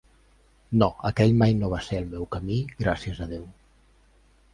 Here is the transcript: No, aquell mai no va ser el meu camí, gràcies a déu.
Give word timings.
No, 0.83 0.87
aquell 1.09 1.35
mai 1.41 1.53
no 1.59 1.69
va 1.73 1.81
ser 1.87 1.99
el 2.03 2.07
meu 2.13 2.25
camí, 2.37 2.57
gràcies 2.81 3.21
a 3.27 3.29
déu. 3.35 3.45